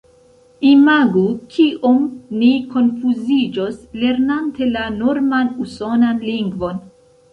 [0.69, 1.25] Imagu,
[1.55, 1.99] kiom
[2.41, 6.83] ni konfuziĝos, lernante la norman usonan lingvon!